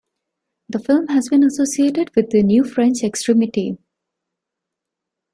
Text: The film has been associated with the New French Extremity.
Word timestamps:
The 0.67 0.79
film 0.79 1.09
has 1.09 1.27
been 1.29 1.43
associated 1.43 2.09
with 2.15 2.31
the 2.31 2.41
New 2.41 2.63
French 2.63 3.03
Extremity. 3.03 3.77